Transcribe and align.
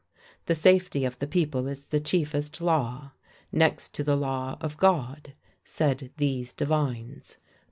The 0.47 0.55
safety 0.55 1.05
of 1.05 1.19
the 1.19 1.27
people 1.27 1.67
is 1.67 1.85
the 1.89 1.99
chiefest 1.99 2.59
law. 2.59 3.11
"Next 3.51 3.93
to 3.93 4.03
the 4.03 4.15
law 4.15 4.57
of 4.59 4.77
God, 4.77 5.33
said 5.63 6.11
these 6.17 6.53
divines. 6.53 7.37